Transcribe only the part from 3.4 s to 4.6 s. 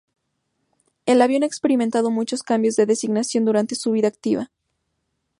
durante su vida activa.